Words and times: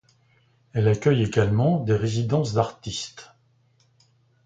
Elle 0.73 0.87
accueille 0.87 1.21
également 1.21 1.79
des 1.83 1.93
résidences 1.95 2.53
d'artistes. 2.53 3.33